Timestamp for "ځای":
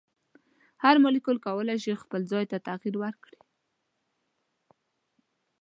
2.31-2.45